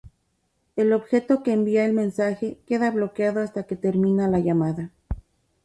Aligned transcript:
El 0.75 0.93
objeto 0.93 1.43
que 1.43 1.53
envía 1.53 1.85
el 1.85 1.93
mensaje 1.93 2.57
queda 2.65 2.89
bloqueado 2.89 3.39
hasta 3.39 3.67
que 3.67 3.75
termina 3.75 4.27
la 4.27 4.39
llamada. 4.39 4.89